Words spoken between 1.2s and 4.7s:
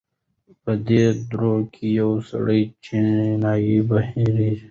دره کې یوه سړه چینه بهېږي.